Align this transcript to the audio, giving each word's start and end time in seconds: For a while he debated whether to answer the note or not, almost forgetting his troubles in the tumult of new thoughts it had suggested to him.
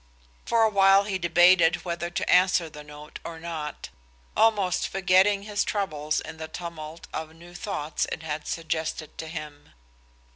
For 0.45 0.63
a 0.63 0.69
while 0.71 1.03
he 1.03 1.19
debated 1.19 1.85
whether 1.85 2.09
to 2.09 2.27
answer 2.27 2.71
the 2.71 2.83
note 2.83 3.19
or 3.23 3.39
not, 3.39 3.89
almost 4.35 4.87
forgetting 4.87 5.43
his 5.43 5.63
troubles 5.63 6.19
in 6.21 6.37
the 6.37 6.47
tumult 6.47 7.07
of 7.13 7.35
new 7.35 7.53
thoughts 7.53 8.07
it 8.11 8.23
had 8.23 8.47
suggested 8.47 9.15
to 9.19 9.27
him. 9.27 9.73